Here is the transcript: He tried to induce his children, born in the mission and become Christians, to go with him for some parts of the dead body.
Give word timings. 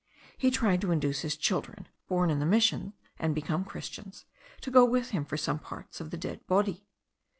He 0.35 0.49
tried 0.49 0.81
to 0.81 0.89
induce 0.91 1.19
his 1.19 1.37
children, 1.37 1.87
born 2.07 2.31
in 2.31 2.39
the 2.39 2.45
mission 2.47 2.93
and 3.19 3.35
become 3.35 3.63
Christians, 3.63 4.25
to 4.61 4.71
go 4.71 4.83
with 4.83 5.11
him 5.11 5.25
for 5.25 5.37
some 5.37 5.59
parts 5.59 6.01
of 6.01 6.09
the 6.09 6.17
dead 6.17 6.43
body. 6.47 6.87